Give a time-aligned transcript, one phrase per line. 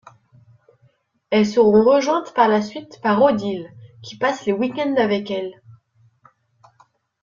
[1.29, 5.61] Elles seront rejointes par la suite par Odile, qui passe les week-ends avec elles.